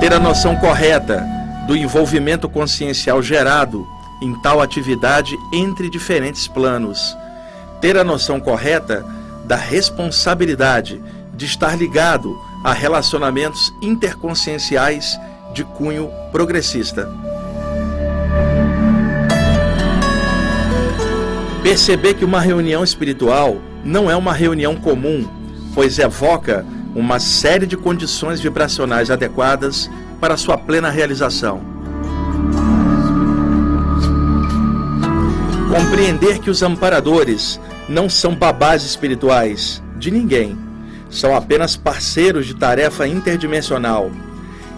Ter 0.00 0.12
a 0.12 0.18
noção 0.18 0.56
correta 0.56 1.24
do 1.66 1.76
envolvimento 1.76 2.48
consciencial 2.48 3.22
gerado 3.22 3.86
em 4.20 4.34
tal 4.40 4.60
atividade 4.60 5.36
entre 5.52 5.88
diferentes 5.88 6.46
planos. 6.46 7.16
Ter 7.80 7.96
a 7.96 8.04
noção 8.04 8.38
correta 8.38 9.04
da 9.44 9.56
responsabilidade 9.56 11.02
de 11.42 11.46
estar 11.46 11.76
ligado 11.76 12.40
a 12.62 12.72
relacionamentos 12.72 13.74
interconscienciais 13.82 15.18
de 15.52 15.64
cunho 15.64 16.08
progressista. 16.30 17.10
Perceber 21.60 22.14
que 22.14 22.24
uma 22.24 22.40
reunião 22.40 22.84
espiritual 22.84 23.56
não 23.84 24.08
é 24.08 24.14
uma 24.14 24.32
reunião 24.32 24.76
comum, 24.76 25.28
pois 25.74 25.98
evoca 25.98 26.64
uma 26.94 27.18
série 27.18 27.66
de 27.66 27.76
condições 27.76 28.40
vibracionais 28.40 29.10
adequadas 29.10 29.90
para 30.20 30.36
sua 30.36 30.56
plena 30.56 30.90
realização. 30.90 31.60
Compreender 35.68 36.38
que 36.38 36.50
os 36.50 36.62
amparadores 36.62 37.58
não 37.88 38.08
são 38.08 38.32
babás 38.32 38.84
espirituais 38.84 39.82
de 39.96 40.08
ninguém, 40.12 40.56
são 41.12 41.36
apenas 41.36 41.76
parceiros 41.76 42.46
de 42.46 42.54
tarefa 42.54 43.06
interdimensional. 43.06 44.10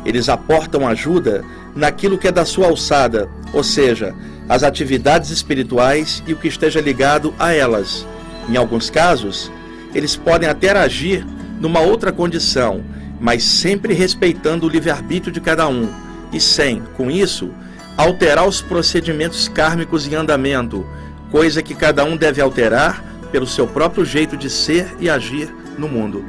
Eles 0.04 0.28
aportam 0.28 0.86
ajuda 0.86 1.44
naquilo 1.74 2.18
que 2.18 2.28
é 2.28 2.32
da 2.32 2.44
sua 2.44 2.66
alçada, 2.66 3.28
ou 3.52 3.62
seja, 3.62 4.14
as 4.48 4.62
atividades 4.62 5.30
espirituais 5.30 6.22
e 6.26 6.32
o 6.32 6.36
que 6.36 6.48
esteja 6.48 6.80
ligado 6.80 7.32
a 7.38 7.54
elas. 7.54 8.06
Em 8.48 8.56
alguns 8.56 8.90
casos, 8.90 9.50
eles 9.94 10.16
podem 10.16 10.48
até 10.48 10.70
agir 10.76 11.24
numa 11.60 11.80
outra 11.80 12.12
condição, 12.12 12.84
mas 13.20 13.44
sempre 13.44 13.94
respeitando 13.94 14.66
o 14.66 14.68
livre-arbítrio 14.68 15.32
de 15.32 15.40
cada 15.40 15.66
um 15.68 15.88
e 16.32 16.40
sem, 16.40 16.82
com 16.96 17.10
isso, 17.10 17.50
alterar 17.96 18.46
os 18.46 18.60
procedimentos 18.60 19.48
kármicos 19.48 20.06
em 20.06 20.16
andamento, 20.16 20.84
coisa 21.30 21.62
que 21.62 21.74
cada 21.74 22.04
um 22.04 22.16
deve 22.16 22.40
alterar 22.40 23.02
pelo 23.30 23.46
seu 23.46 23.66
próprio 23.68 24.04
jeito 24.04 24.36
de 24.36 24.50
ser 24.50 24.94
e 24.98 25.08
agir 25.08 25.48
no 25.78 25.88
mundo. 25.88 26.24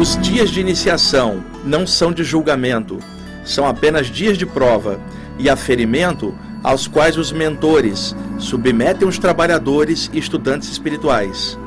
Os 0.00 0.16
dias 0.20 0.50
de 0.50 0.60
iniciação 0.60 1.44
não 1.64 1.86
são 1.86 2.12
de 2.12 2.24
julgamento, 2.24 2.98
são 3.44 3.66
apenas 3.66 4.08
dias 4.08 4.36
de 4.36 4.44
prova 4.44 5.00
e 5.38 5.48
aferimento 5.48 6.34
aos 6.62 6.86
quais 6.86 7.16
os 7.16 7.32
mentores 7.32 8.14
submetem 8.38 9.06
os 9.06 9.18
trabalhadores 9.18 10.10
e 10.12 10.18
estudantes 10.18 10.68
espirituais. 10.68 11.58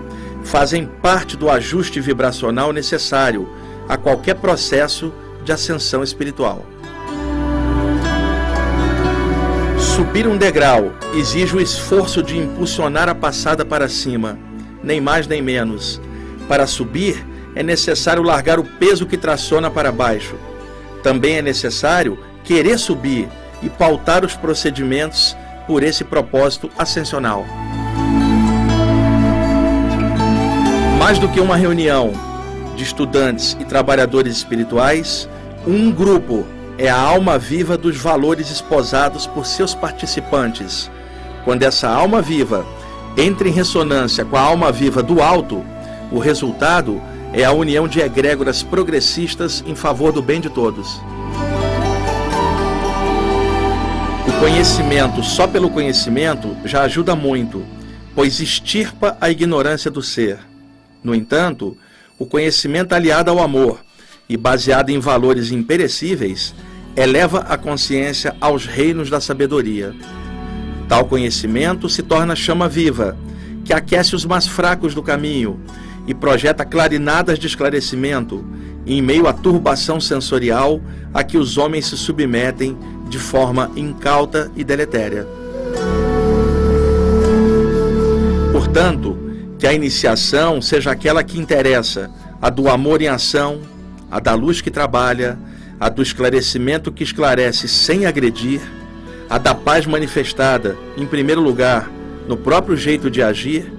Fazem 0.43 0.85
parte 0.85 1.35
do 1.35 1.49
ajuste 1.49 1.99
vibracional 1.99 2.71
necessário 2.71 3.49
a 3.87 3.97
qualquer 3.97 4.35
processo 4.35 5.13
de 5.43 5.51
ascensão 5.51 6.03
espiritual. 6.03 6.65
Subir 9.95 10.27
um 10.27 10.35
degrau 10.35 10.91
exige 11.13 11.55
o 11.55 11.61
esforço 11.61 12.21
de 12.21 12.37
impulsionar 12.37 13.07
a 13.07 13.15
passada 13.15 13.63
para 13.63 13.87
cima, 13.87 14.37
nem 14.83 14.99
mais 14.99 15.25
nem 15.25 15.41
menos. 15.41 16.01
Para 16.49 16.67
subir, 16.67 17.25
é 17.55 17.63
necessário 17.63 18.21
largar 18.21 18.59
o 18.59 18.65
peso 18.65 19.05
que 19.05 19.15
traciona 19.15 19.71
para 19.71 19.93
baixo. 19.93 20.35
Também 21.01 21.37
é 21.37 21.41
necessário 21.41 22.19
querer 22.43 22.77
subir 22.77 23.29
e 23.63 23.69
pautar 23.69 24.25
os 24.25 24.35
procedimentos 24.35 25.33
por 25.65 25.81
esse 25.81 26.03
propósito 26.03 26.69
ascensional. 26.77 27.45
Mais 30.99 31.19
do 31.19 31.29
que 31.29 31.39
uma 31.39 31.55
reunião 31.55 32.11
de 32.75 32.83
estudantes 32.83 33.55
e 33.61 33.63
trabalhadores 33.63 34.35
espirituais, 34.35 35.29
um 35.65 35.89
grupo 35.89 36.45
é 36.77 36.89
a 36.89 36.99
alma 36.99 37.37
viva 37.37 37.77
dos 37.77 37.97
valores 37.97 38.49
esposados 38.49 39.25
por 39.25 39.45
seus 39.45 39.73
participantes. 39.73 40.91
Quando 41.43 41.63
essa 41.63 41.87
alma 41.87 42.21
viva 42.21 42.65
entra 43.17 43.47
em 43.47 43.51
ressonância 43.51 44.25
com 44.25 44.35
a 44.35 44.41
alma 44.41 44.71
viva 44.71 45.01
do 45.01 45.21
alto, 45.21 45.63
o 46.11 46.19
resultado 46.19 47.01
é 47.31 47.43
a 47.43 47.51
união 47.51 47.87
de 47.87 48.01
egrégoras 48.01 48.61
progressistas 48.61 49.63
em 49.65 49.75
favor 49.75 50.11
do 50.11 50.21
bem 50.21 50.41
de 50.41 50.49
todos. 50.49 51.01
O 54.27 54.39
conhecimento 54.39 55.23
só 55.23 55.47
pelo 55.47 55.69
conhecimento 55.69 56.55
já 56.65 56.81
ajuda 56.81 57.15
muito, 57.15 57.63
pois 58.13 58.39
extirpa 58.39 59.17
a 59.21 59.29
ignorância 59.29 59.89
do 59.89 60.01
ser. 60.01 60.39
No 61.03 61.15
entanto, 61.15 61.77
o 62.19 62.25
conhecimento 62.25 62.93
aliado 62.93 63.31
ao 63.31 63.39
amor 63.39 63.84
e 64.27 64.35
baseado 64.35 64.89
em 64.89 64.99
valores 64.99 65.51
imperecíveis, 65.51 66.53
eleva 66.95 67.39
a 67.39 67.57
consciência 67.57 68.35
aos 68.39 68.65
reinos 68.65 69.09
da 69.09 69.19
sabedoria. 69.19 69.93
Tal 70.87 71.05
conhecimento 71.05 71.89
se 71.89 72.01
torna 72.01 72.35
chama 72.35 72.69
viva, 72.69 73.17
que 73.63 73.73
aquece 73.73 74.15
os 74.15 74.25
mais 74.25 74.47
fracos 74.47 74.93
do 74.93 75.03
caminho 75.03 75.59
e 76.07 76.13
projeta 76.13 76.63
clarinadas 76.63 77.39
de 77.39 77.47
esclarecimento 77.47 78.45
em 78.85 79.01
meio 79.01 79.27
à 79.27 79.33
turbação 79.33 79.99
sensorial 79.99 80.79
a 81.13 81.23
que 81.23 81.37
os 81.37 81.57
homens 81.57 81.87
se 81.87 81.97
submetem 81.97 82.77
de 83.09 83.17
forma 83.17 83.71
incauta 83.75 84.51
e 84.55 84.63
deletéria. 84.63 85.27
Portanto, 88.51 89.17
que 89.57 89.65
a 89.65 89.73
iniciação 89.73 90.61
seja 90.61 90.91
aquela 90.91 91.23
que 91.23 91.39
interessa, 91.39 92.11
a 92.41 92.49
do 92.49 92.69
amor 92.69 93.01
em 93.01 93.07
ação, 93.07 93.59
a 94.09 94.19
da 94.19 94.33
luz 94.33 94.61
que 94.61 94.71
trabalha, 94.71 95.37
a 95.79 95.89
do 95.89 96.01
esclarecimento 96.01 96.91
que 96.91 97.03
esclarece 97.03 97.67
sem 97.67 98.05
agredir, 98.05 98.61
a 99.29 99.37
da 99.37 99.53
paz 99.53 99.85
manifestada, 99.85 100.77
em 100.97 101.05
primeiro 101.05 101.41
lugar, 101.41 101.89
no 102.27 102.37
próprio 102.37 102.77
jeito 102.77 103.09
de 103.09 103.21
agir, 103.21 103.71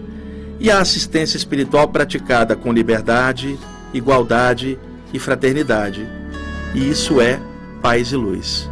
e 0.58 0.70
a 0.70 0.80
assistência 0.80 1.36
espiritual 1.36 1.88
praticada 1.88 2.56
com 2.56 2.72
liberdade, 2.72 3.58
igualdade 3.92 4.78
e 5.12 5.18
fraternidade. 5.18 6.06
E 6.74 6.88
isso 6.88 7.20
é 7.20 7.38
paz 7.82 8.12
e 8.12 8.16
luz. 8.16 8.68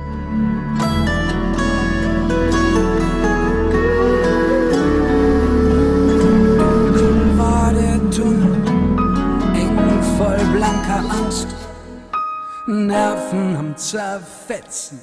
Nerven 12.94 13.56
am 13.56 13.76
Zerfetzen, 13.76 15.00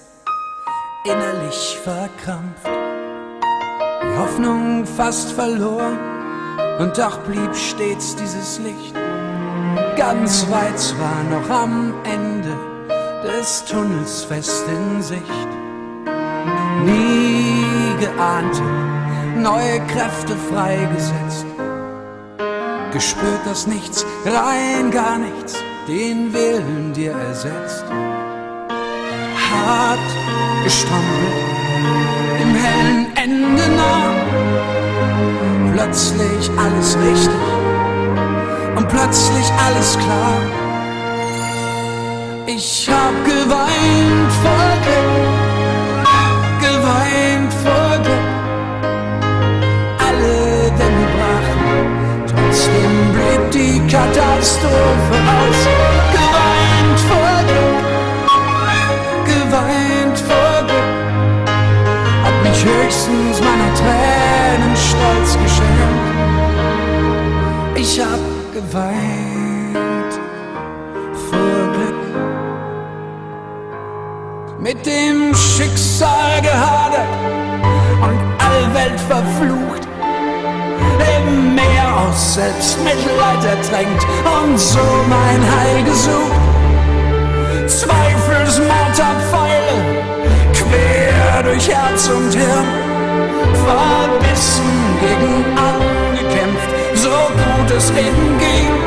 innerlich 1.03 1.77
verkrampft. 1.83 2.65
Die 2.65 4.17
Hoffnung 4.17 4.85
fast 4.85 5.33
verloren, 5.33 5.99
und 6.79 6.97
doch 6.97 7.17
blieb 7.25 7.53
stets 7.53 8.15
dieses 8.15 8.59
Licht. 8.59 8.95
Ganz 9.97 10.49
weit 10.49 10.79
zwar 10.79 11.21
noch 11.31 11.49
am 11.49 11.93
Ende 12.05 12.55
des 13.23 13.65
Tunnels 13.65 14.23
fest 14.23 14.63
in 14.69 15.01
Sicht. 15.01 15.49
Nie 16.85 17.65
geahnte 17.99 18.63
neue 19.35 19.85
Kräfte 19.87 20.37
freigesetzt. 20.49 21.45
Gespürt 22.93 23.41
das 23.43 23.67
Nichts, 23.67 24.05
rein 24.25 24.91
gar 24.91 25.17
nichts 25.17 25.61
den 25.87 26.33
Willen 26.33 26.93
dir 26.93 27.11
ersetzt. 27.11 27.85
Hart 29.49 29.99
gestrampelt, 30.63 31.41
im 32.41 32.55
hellen 32.55 33.07
Ende 33.15 33.63
nah. 33.75 34.13
Plötzlich 35.73 36.49
alles 36.57 36.97
richtig 36.97 37.51
und 38.75 38.87
plötzlich 38.87 39.51
alles 39.65 39.97
klar. 39.97 40.37
Ich 42.45 42.89
hab 42.89 43.25
geweint 43.25 44.31
vor 44.43 45.10
die 53.61 53.79
Katastrophe 53.87 55.17
aus. 55.37 55.61
höchstens 62.63 63.39
meiner 63.41 63.73
Tränen 63.73 64.75
stolz 64.75 65.33
geschenkt. 65.43 66.07
Ich 67.75 67.99
hab 67.99 68.19
geweint 68.53 70.13
vor 71.29 71.61
Glück. 71.73 72.01
Mit 74.59 74.85
dem 74.85 75.33
Schicksal 75.33 76.41
gehadert 76.41 77.09
und 78.05 78.19
allwelts 78.45 78.73
Welt 78.75 78.99
verflucht, 78.99 79.87
im 81.17 81.55
Meer 81.55 81.97
aus 81.97 82.35
Selbstmitleid 82.35 83.43
ertränkt 83.45 84.05
und 84.23 84.59
so 84.59 84.79
mein 85.09 85.41
Heil 85.55 85.83
gesucht. 85.83 86.41
Zweifelsmorderpfeile 87.67 90.05
quer 90.53 91.43
durch 91.43 91.67
Herz 91.69 92.09
und 92.09 92.33
Hirn, 92.33 92.65
verbissen 93.65 94.97
gegen 94.99 95.45
angekämpft, 95.57 96.69
so 96.95 97.09
gut 97.09 97.71
es 97.77 97.91
eben 97.91 98.39
ging. 98.39 98.80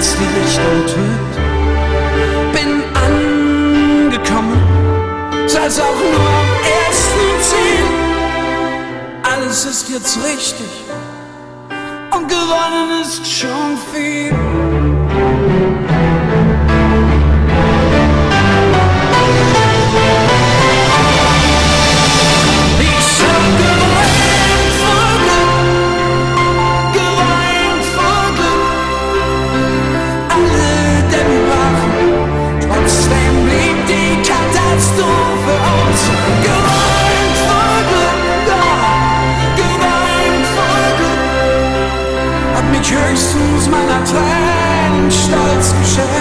Bis 0.00 0.16
nichts 0.16 0.16
die 0.18 0.30
Richtung 0.40 0.86
trübt. 0.86 1.34
Bin 2.54 2.70
angekommen, 4.08 4.60
sei's 5.46 5.78
auch 5.78 5.94
nur 5.94 6.26
am 6.42 6.50
ersten 6.86 7.26
Ziel. 7.48 7.86
Alles 9.22 9.64
ist 9.66 9.88
jetzt 9.90 10.16
richtig 10.24 10.70
und 12.12 12.28
gewonnen 12.28 13.02
ist 13.02 13.26
schon 13.26 13.78
viel. 13.92 15.69
Tränen 44.04 45.10
stolz 45.10 45.74
geschämt. 45.80 46.19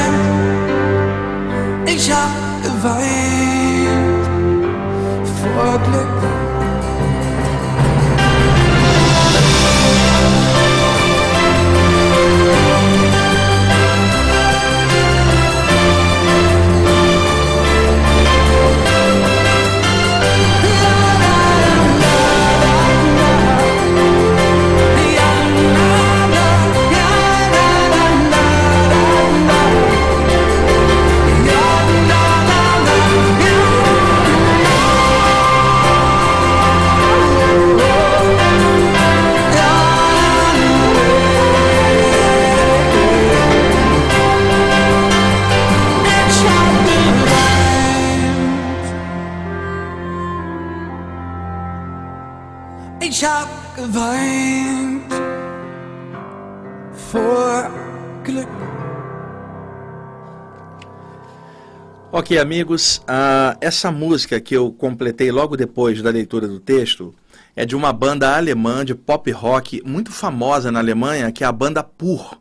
Ok, 62.13 62.37
amigos, 62.37 63.01
ah, 63.05 63.57
essa 63.59 63.91
música 63.91 64.39
que 64.39 64.55
eu 64.55 64.71
completei 64.71 65.33
logo 65.33 65.57
depois 65.57 66.01
da 66.01 66.09
leitura 66.09 66.47
do 66.47 66.61
texto 66.61 67.13
é 67.57 67.65
de 67.65 67.75
uma 67.75 67.91
banda 67.91 68.37
alemã 68.37 68.85
de 68.85 68.95
pop 68.95 69.29
rock 69.31 69.81
muito 69.85 70.13
famosa 70.13 70.71
na 70.71 70.79
Alemanha, 70.79 71.29
que 71.29 71.43
é 71.43 71.47
a 71.47 71.51
banda 71.51 71.83
Pur. 71.83 72.39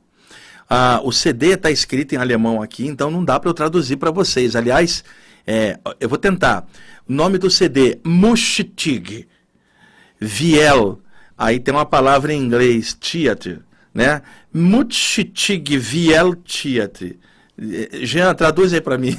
Ah, 0.71 1.01
o 1.03 1.11
CD 1.11 1.55
está 1.55 1.73
escrito 1.73 2.14
em 2.14 2.19
alemão 2.19 2.62
aqui, 2.62 2.87
então 2.87 3.11
não 3.11 3.25
dá 3.25 3.41
para 3.41 3.51
eu 3.51 3.55
traduzir 3.55 3.97
para 3.97 4.12
vocês. 4.12 4.55
Aliás, 4.55 5.03
é, 5.45 5.77
eu 5.99 6.09
vou 6.09 6.19
tentar. 6.19 6.69
O 7.09 7.12
nome 7.12 7.37
do 7.37 7.51
CD, 7.51 7.99
Muschtig. 8.05 9.27
Viel. 10.20 11.00
Aí 11.37 11.61
tem 11.61 11.72
uma 11.72 11.87
palavra 11.87 12.33
em 12.33 12.42
inglês, 12.42 12.94
theater, 12.94 13.61
né? 13.94 14.22
Mutschitig 14.52 15.76
Viel 15.78 16.35
Theater. 16.37 17.16
Eh, 17.61 18.04
Jean, 18.04 18.35
traduz 18.35 18.72
aí 18.72 18.81
para 18.81 18.96
mim. 18.96 19.16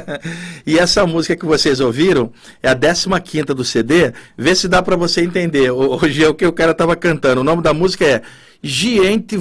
e 0.66 0.78
essa 0.78 1.06
música 1.06 1.36
que 1.36 1.46
vocês 1.46 1.80
ouviram 1.80 2.32
é 2.62 2.68
a 2.68 3.20
15 3.20 3.44
do 3.54 3.64
CD. 3.64 4.12
Vê 4.36 4.54
se 4.54 4.68
dá 4.68 4.82
para 4.82 4.96
você 4.96 5.22
entender. 5.22 5.70
O 5.70 5.98
Jean, 6.08 6.30
o 6.30 6.34
que 6.34 6.46
o 6.46 6.52
cara 6.52 6.72
estava 6.72 6.94
cantando. 6.96 7.40
O 7.40 7.44
nome 7.44 7.62
da 7.62 7.72
música 7.72 8.04
é 8.04 8.22
Giente 8.62 9.36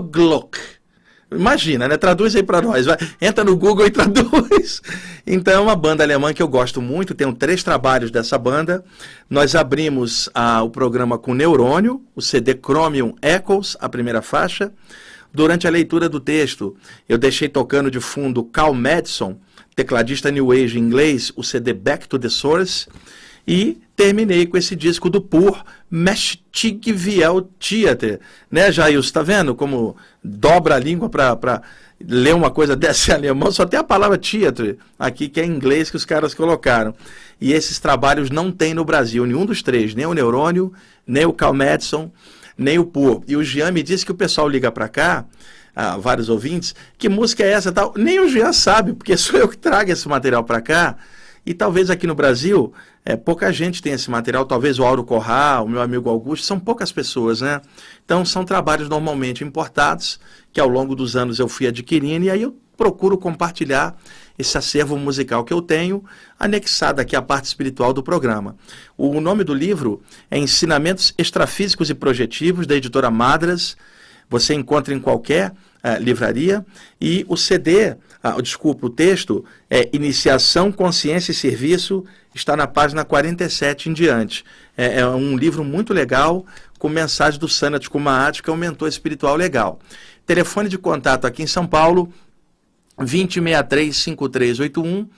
Glock. 0.00 0.58
Imagina, 1.36 1.88
né? 1.88 1.96
Traduz 1.96 2.34
aí 2.36 2.42
para 2.42 2.60
nós. 2.62 2.86
Vai. 2.86 2.96
Entra 3.20 3.44
no 3.44 3.56
Google 3.56 3.86
e 3.86 3.90
traduz. 3.90 4.80
Então, 5.24 5.54
é 5.54 5.58
uma 5.60 5.76
banda 5.76 6.02
alemã 6.02 6.34
que 6.34 6.42
eu 6.42 6.48
gosto 6.48 6.82
muito. 6.82 7.14
Tenho 7.14 7.32
três 7.32 7.62
trabalhos 7.62 8.10
dessa 8.10 8.36
banda. 8.36 8.84
Nós 9.30 9.54
abrimos 9.54 10.28
ah, 10.34 10.64
o 10.64 10.68
programa 10.68 11.16
com 11.16 11.32
Neurônio, 11.32 12.02
o 12.16 12.20
CD 12.20 12.58
Chromium 12.60 13.14
Echoes, 13.22 13.76
a 13.78 13.88
primeira 13.88 14.20
faixa. 14.20 14.72
Durante 15.32 15.66
a 15.66 15.70
leitura 15.70 16.08
do 16.08 16.18
texto, 16.18 16.76
eu 17.08 17.16
deixei 17.16 17.48
tocando 17.48 17.88
de 17.88 18.00
fundo 18.00 18.42
Cal 18.42 18.74
Madison, 18.74 19.38
tecladista 19.76 20.28
New 20.28 20.50
Age 20.50 20.76
inglês, 20.76 21.32
o 21.36 21.44
CD 21.44 21.72
Back 21.72 22.08
to 22.08 22.18
the 22.18 22.28
Source. 22.28 22.88
E 23.46 23.78
terminei 24.02 24.46
com 24.46 24.56
esse 24.56 24.74
disco 24.74 25.08
do 25.08 25.20
Pur, 25.20 25.62
Meshtig 25.88 26.92
Viel 26.92 27.42
Theater. 27.60 28.18
Né, 28.50 28.72
Jailson? 28.72 29.12
Tá 29.12 29.22
vendo 29.22 29.54
como 29.54 29.96
dobra 30.22 30.74
a 30.74 30.78
língua 30.78 31.08
para 31.08 31.62
ler 32.00 32.34
uma 32.34 32.50
coisa 32.50 32.74
dessa 32.76 33.12
em 33.12 33.14
alemão? 33.14 33.52
Só 33.52 33.64
tem 33.64 33.78
a 33.78 33.84
palavra 33.84 34.18
theater 34.18 34.76
aqui, 34.98 35.28
que 35.28 35.40
é 35.40 35.44
em 35.44 35.50
inglês 35.50 35.88
que 35.88 35.96
os 35.96 36.04
caras 36.04 36.34
colocaram. 36.34 36.92
E 37.40 37.52
esses 37.52 37.78
trabalhos 37.78 38.28
não 38.28 38.50
tem 38.50 38.74
no 38.74 38.84
Brasil, 38.84 39.24
nenhum 39.24 39.46
dos 39.46 39.62
três, 39.62 39.94
nem 39.94 40.04
o 40.04 40.14
Neurônio, 40.14 40.72
nem 41.06 41.24
o 41.24 41.32
Cal 41.32 41.54
Madison, 41.54 42.10
nem 42.58 42.80
o 42.80 42.84
Pur. 42.84 43.22
E 43.28 43.36
o 43.36 43.44
Jean 43.44 43.70
me 43.70 43.84
disse 43.84 44.04
que 44.04 44.10
o 44.10 44.16
pessoal 44.16 44.48
liga 44.48 44.72
para 44.72 44.88
cá, 44.88 45.24
ah, 45.76 45.96
vários 45.96 46.28
ouvintes, 46.28 46.74
que 46.98 47.08
música 47.08 47.44
é 47.44 47.52
essa 47.52 47.70
tal. 47.70 47.94
Nem 47.96 48.18
o 48.18 48.28
Jean 48.28 48.52
sabe, 48.52 48.94
porque 48.94 49.14
sou 49.16 49.38
eu 49.38 49.48
que 49.48 49.56
trago 49.56 49.92
esse 49.92 50.08
material 50.08 50.42
para 50.42 50.60
cá. 50.60 50.96
E 51.44 51.52
talvez 51.52 51.90
aqui 51.90 52.06
no 52.06 52.14
Brasil, 52.14 52.72
é, 53.04 53.16
pouca 53.16 53.52
gente 53.52 53.82
tem 53.82 53.92
esse 53.92 54.08
material, 54.08 54.44
talvez 54.44 54.78
o 54.78 54.84
Auro 54.84 55.02
Corral, 55.02 55.64
o 55.64 55.68
meu 55.68 55.80
amigo 55.82 56.08
Augusto, 56.08 56.46
são 56.46 56.58
poucas 56.58 56.92
pessoas, 56.92 57.40
né? 57.40 57.60
Então 58.04 58.24
são 58.24 58.44
trabalhos 58.44 58.88
normalmente 58.88 59.42
importados, 59.42 60.20
que 60.52 60.60
ao 60.60 60.68
longo 60.68 60.94
dos 60.94 61.16
anos 61.16 61.40
eu 61.40 61.48
fui 61.48 61.66
adquirindo, 61.66 62.26
e 62.26 62.30
aí 62.30 62.42
eu 62.42 62.56
procuro 62.76 63.18
compartilhar 63.18 63.96
esse 64.38 64.56
acervo 64.56 64.96
musical 64.96 65.44
que 65.44 65.52
eu 65.52 65.60
tenho, 65.60 66.04
anexado 66.38 67.00
aqui 67.00 67.14
à 67.16 67.22
parte 67.22 67.46
espiritual 67.46 67.92
do 67.92 68.02
programa. 68.02 68.56
O 68.96 69.20
nome 69.20 69.44
do 69.44 69.52
livro 69.52 70.00
é 70.30 70.38
Ensinamentos 70.38 71.12
Extrafísicos 71.18 71.90
e 71.90 71.94
Projetivos, 71.94 72.66
da 72.66 72.74
editora 72.74 73.10
Madras. 73.10 73.76
Você 74.30 74.54
encontra 74.54 74.94
em 74.94 75.00
qualquer 75.00 75.52
eh, 75.82 75.98
livraria. 75.98 76.64
E 77.00 77.26
o 77.28 77.36
CD, 77.36 77.96
ah, 78.22 78.40
desculpa, 78.40 78.86
o 78.86 78.90
texto 78.90 79.44
é 79.68 79.90
Iniciação, 79.92 80.70
Consciência 80.70 81.32
e 81.32 81.34
Serviço, 81.34 82.04
está 82.34 82.56
na 82.56 82.66
página 82.66 83.04
47 83.04 83.90
em 83.90 83.92
diante. 83.92 84.42
É, 84.76 85.00
é 85.00 85.06
um 85.06 85.36
livro 85.36 85.62
muito 85.64 85.92
legal, 85.92 86.46
com 86.78 86.88
mensagem 86.88 87.38
do 87.38 87.46
Sanat 87.48 87.88
Kumaat, 87.88 88.42
que 88.42 88.50
é 88.50 88.52
um 88.52 88.56
mentor 88.56 88.88
espiritual 88.88 89.36
legal. 89.36 89.78
Telefone 90.24 90.68
de 90.68 90.78
contato 90.78 91.26
aqui 91.26 91.42
em 91.42 91.46
São 91.46 91.66
Paulo, 91.66 92.12
2063-5381 92.98 95.08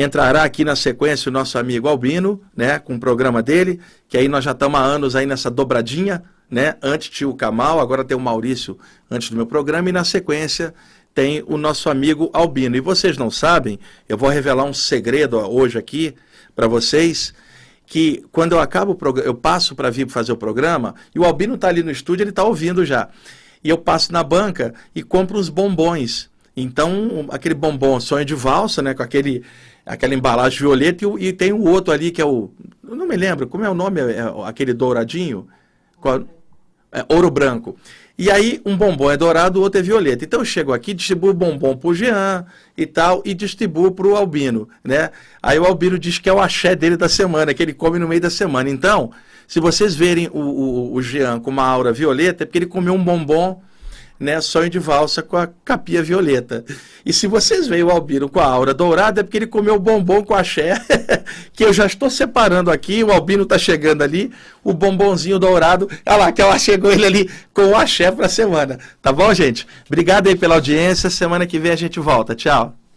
Entrará 0.00 0.44
aqui 0.44 0.64
na 0.64 0.76
sequência 0.76 1.28
o 1.28 1.32
nosso 1.32 1.58
amigo 1.58 1.88
Albino, 1.88 2.40
né, 2.56 2.78
com 2.78 2.94
o 2.94 3.00
programa 3.00 3.42
dele, 3.42 3.80
que 4.08 4.16
aí 4.16 4.28
nós 4.28 4.44
já 4.44 4.52
estamos 4.52 4.78
há 4.78 4.82
anos 4.84 5.16
aí 5.16 5.26
nessa 5.26 5.50
dobradinha, 5.50 6.22
né? 6.48 6.76
Antes 6.80 7.08
tinha 7.08 7.28
o 7.28 7.34
Kamal, 7.34 7.80
agora 7.80 8.04
tem 8.04 8.16
o 8.16 8.20
Maurício 8.20 8.78
antes 9.10 9.28
do 9.28 9.34
meu 9.34 9.44
programa, 9.44 9.88
e 9.88 9.92
na 9.92 10.04
sequência 10.04 10.72
tem 11.12 11.42
o 11.48 11.56
nosso 11.56 11.90
amigo 11.90 12.30
Albino. 12.32 12.76
E 12.76 12.80
vocês 12.80 13.18
não 13.18 13.28
sabem, 13.28 13.76
eu 14.08 14.16
vou 14.16 14.28
revelar 14.28 14.62
um 14.62 14.72
segredo 14.72 15.36
hoje 15.36 15.76
aqui 15.76 16.14
para 16.54 16.68
vocês, 16.68 17.34
que 17.84 18.24
quando 18.30 18.52
eu 18.52 18.60
acabo 18.60 18.92
o 18.92 18.94
programa, 18.94 19.28
eu 19.28 19.34
passo 19.34 19.74
para 19.74 19.90
vir 19.90 20.08
fazer 20.08 20.30
o 20.30 20.36
programa, 20.36 20.94
e 21.12 21.18
o 21.18 21.24
Albino 21.24 21.56
está 21.56 21.66
ali 21.66 21.82
no 21.82 21.90
estúdio, 21.90 22.22
ele 22.22 22.30
está 22.30 22.44
ouvindo 22.44 22.86
já. 22.86 23.08
E 23.64 23.68
eu 23.68 23.76
passo 23.76 24.12
na 24.12 24.22
banca 24.22 24.72
e 24.94 25.02
compro 25.02 25.36
uns 25.36 25.48
bombons. 25.48 26.30
Então, 26.62 27.26
aquele 27.30 27.54
bombom 27.54 28.00
sonho 28.00 28.24
de 28.24 28.34
valsa, 28.34 28.82
né, 28.82 28.94
com 28.94 29.02
aquele 29.02 29.42
aquela 29.88 30.14
embalagem 30.14 30.58
violeta 30.58 31.04
e, 31.04 31.28
e, 31.28 31.32
tem 31.32 31.50
o 31.50 31.62
outro 31.62 31.94
ali 31.94 32.10
que 32.10 32.20
é 32.20 32.24
o 32.24 32.50
não 32.82 33.06
me 33.06 33.16
lembro 33.16 33.46
como 33.46 33.64
é 33.64 33.70
o 33.70 33.74
nome 33.74 34.02
é, 34.02 34.18
é 34.18 34.24
aquele 34.44 34.74
douradinho? 34.74 35.48
Qual, 35.98 36.22
é, 36.92 37.04
ouro 37.08 37.30
branco. 37.30 37.76
E 38.16 38.30
aí 38.30 38.60
um 38.66 38.76
bombom 38.76 39.10
é 39.10 39.16
dourado 39.16 39.60
o 39.60 39.62
outro 39.62 39.78
é 39.78 39.82
violeta. 39.82 40.24
Então 40.24 40.40
eu 40.40 40.44
chego 40.44 40.72
aqui 40.72 40.92
distribuo 40.92 41.30
o 41.30 41.34
bombom 41.34 41.76
pro 41.76 41.94
Jean 41.94 42.44
e 42.76 42.84
tal 42.84 43.22
e 43.24 43.32
distribuo 43.32 43.92
pro 43.92 44.16
Albino 44.16 44.68
né? 44.84 45.10
Aí 45.42 45.58
o 45.58 45.64
Albino 45.64 45.98
diz 45.98 46.18
que 46.18 46.28
é 46.28 46.32
o 46.32 46.40
axé 46.40 46.74
dele 46.74 46.96
da 46.96 47.08
semana 47.08 47.54
que 47.54 47.62
ele 47.62 47.72
come 47.72 47.98
no 47.98 48.08
meio 48.08 48.20
da 48.20 48.30
semana. 48.30 48.68
Então 48.68 49.10
se 49.46 49.60
vocês 49.60 49.94
verem 49.94 50.28
o, 50.28 50.38
o, 50.38 50.94
o 50.94 51.02
Jean 51.02 51.40
com 51.40 51.50
uma 51.50 51.64
aura 51.64 51.92
violeta 51.92 52.42
é 52.42 52.46
porque 52.46 52.58
ele 52.58 52.66
comeu 52.66 52.94
um 52.94 53.02
bombom 53.02 53.62
né, 54.18 54.40
sonho 54.40 54.68
de 54.68 54.78
valsa 54.78 55.22
com 55.22 55.36
a 55.36 55.48
capia 55.64 56.02
violeta. 56.02 56.64
E 57.04 57.12
se 57.12 57.26
vocês 57.26 57.68
veem 57.68 57.82
o 57.82 57.90
Albino 57.90 58.28
com 58.28 58.40
a 58.40 58.44
aura 58.44 58.74
dourada, 58.74 59.20
é 59.20 59.22
porque 59.22 59.36
ele 59.36 59.46
comeu 59.46 59.78
bombom 59.78 60.24
com 60.24 60.34
axé, 60.34 60.74
que 61.52 61.64
eu 61.64 61.72
já 61.72 61.86
estou 61.86 62.10
separando 62.10 62.70
aqui, 62.70 63.04
o 63.04 63.12
Albino 63.12 63.44
está 63.44 63.58
chegando 63.58 64.02
ali, 64.02 64.32
o 64.64 64.72
bombonzinho 64.72 65.38
dourado, 65.38 65.88
olha 66.06 66.16
lá, 66.16 66.32
que 66.32 66.42
ela 66.42 66.58
chegou 66.58 66.90
ele 66.90 67.06
ali 67.06 67.30
com 67.54 67.66
o 67.68 67.76
axé 67.76 68.10
para 68.10 68.26
a 68.26 68.30
semana. 68.30 68.78
Tá 69.00 69.12
bom, 69.12 69.32
gente? 69.32 69.66
Obrigado 69.86 70.28
aí 70.28 70.36
pela 70.36 70.56
audiência, 70.56 71.08
semana 71.10 71.46
que 71.46 71.58
vem 71.58 71.72
a 71.72 71.76
gente 71.76 72.00
volta. 72.00 72.34
Tchau. 72.34 72.87